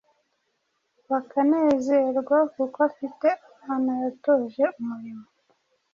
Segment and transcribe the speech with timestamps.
[1.09, 5.25] bakanezerwa kuko afite abana yatoje umurimo